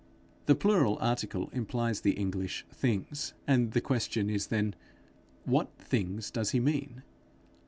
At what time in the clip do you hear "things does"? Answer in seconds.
5.77-6.49